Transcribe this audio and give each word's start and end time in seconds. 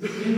With 0.00 0.37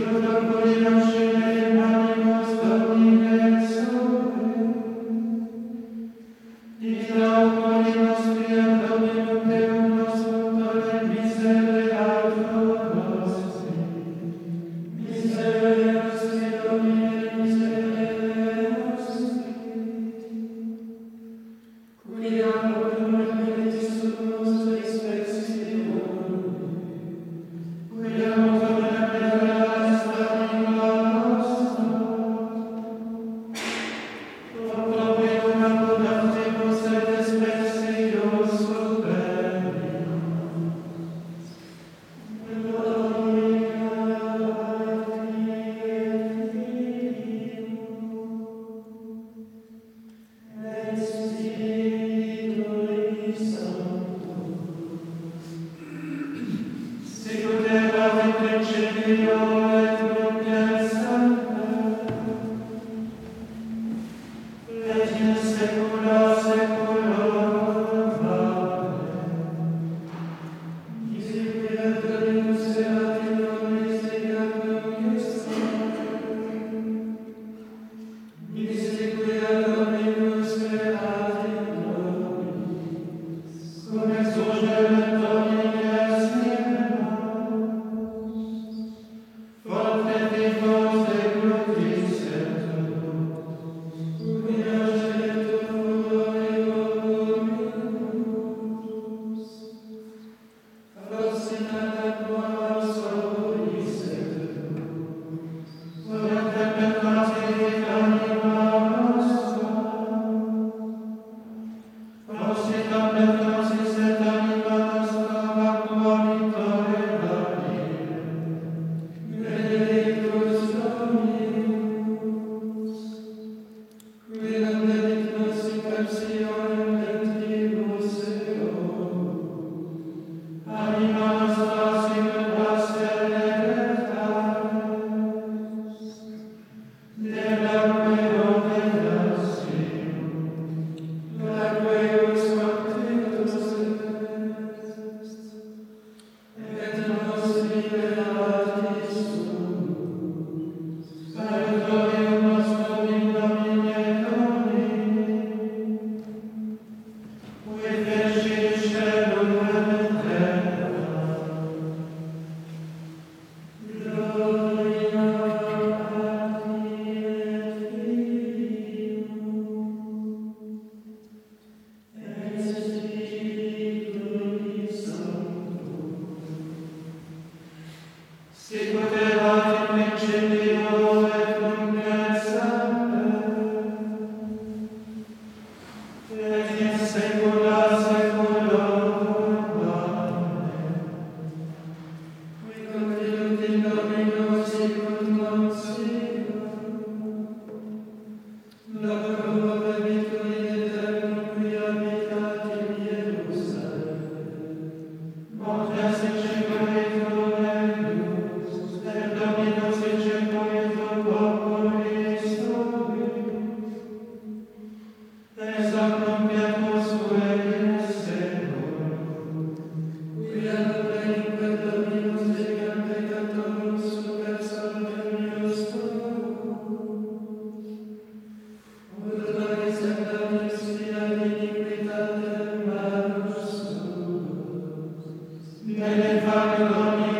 Amen. 235.99 237.30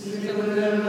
Spirit 0.00 0.30
of 0.30 0.56
the 0.56 0.79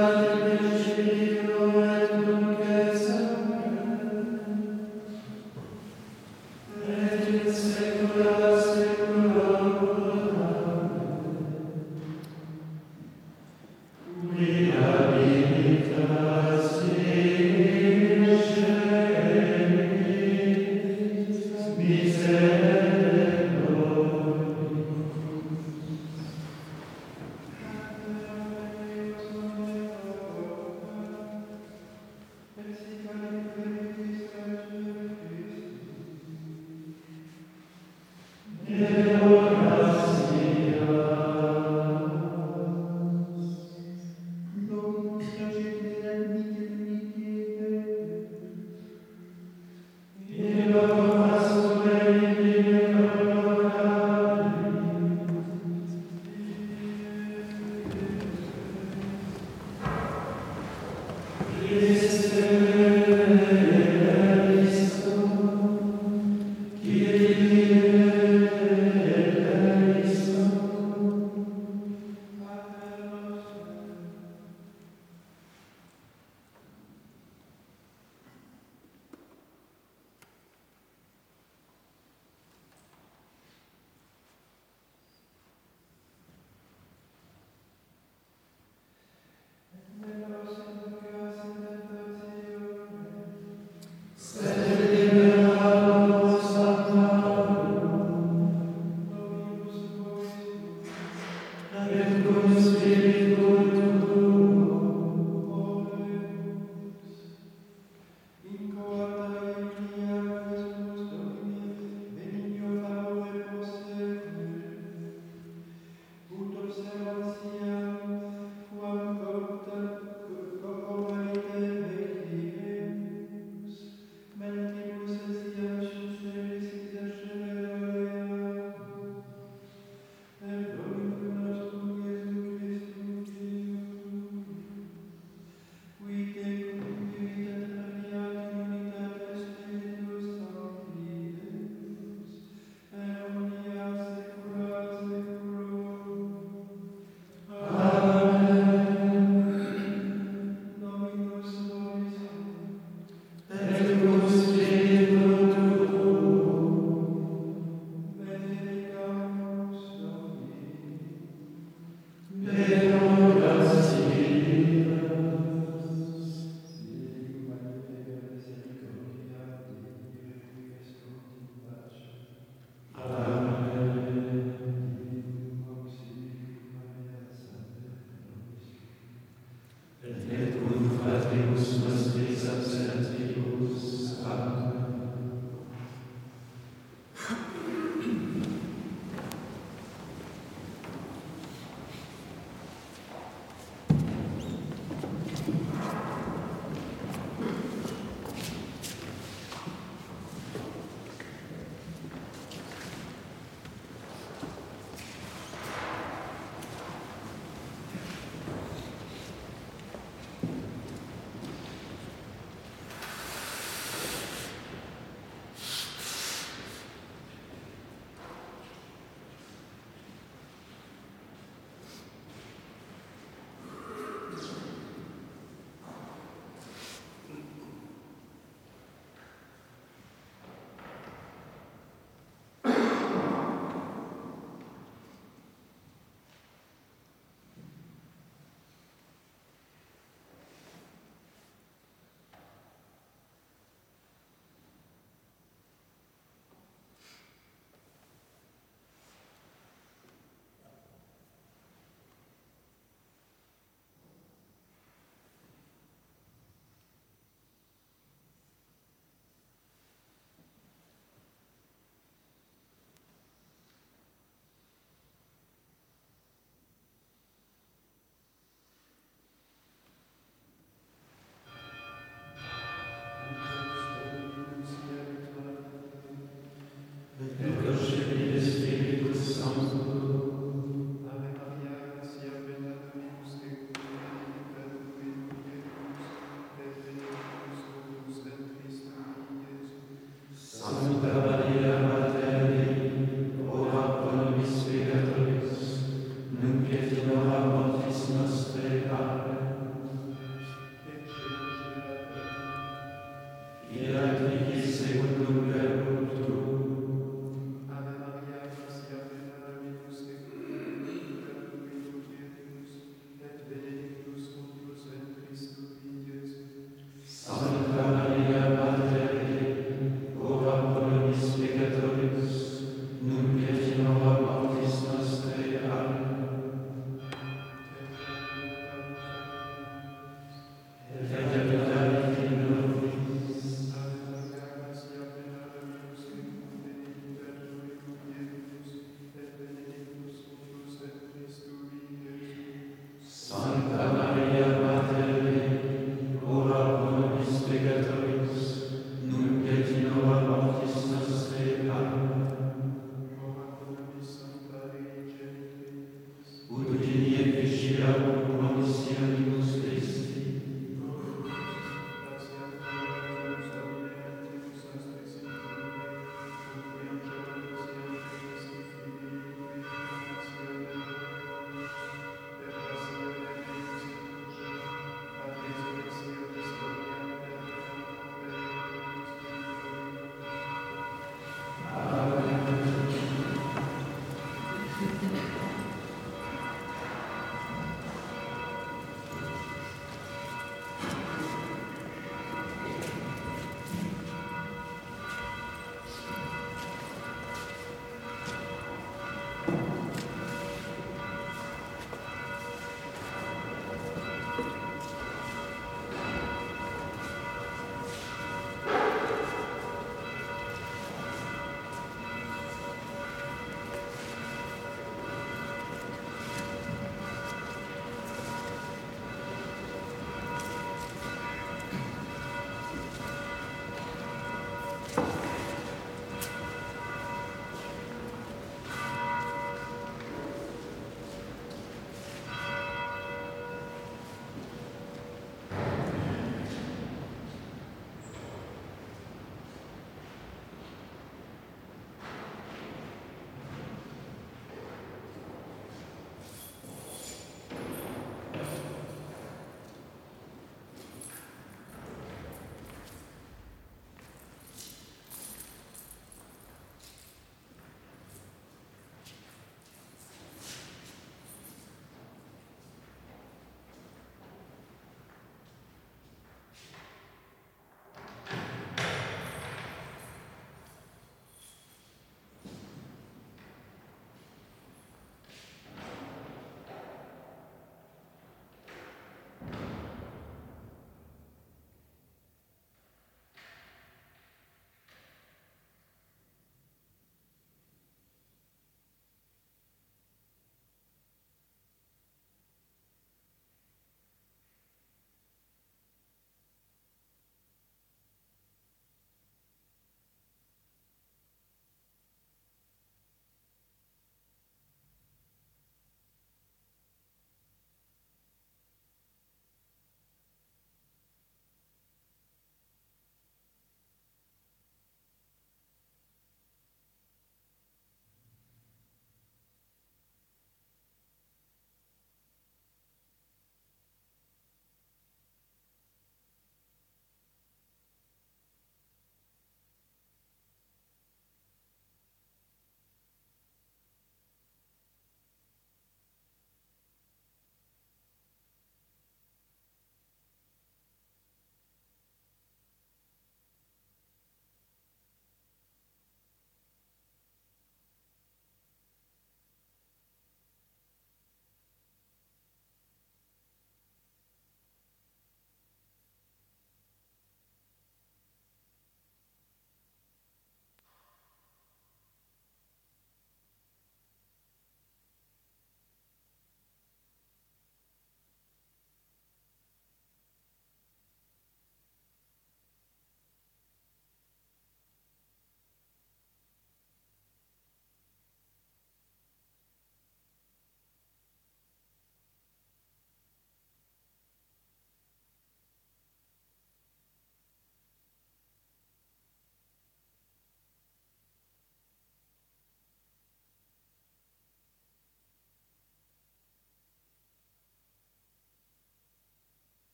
Yeah. 38.72 39.41